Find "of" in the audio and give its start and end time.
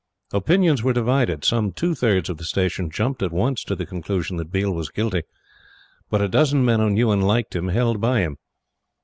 2.27-2.37